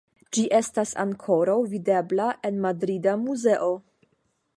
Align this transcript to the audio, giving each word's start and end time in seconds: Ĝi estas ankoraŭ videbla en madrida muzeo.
Ĝi 0.35 0.43
estas 0.59 0.93
ankoraŭ 1.03 1.57
videbla 1.73 2.31
en 2.51 2.57
madrida 2.65 3.15
muzeo. 3.27 3.69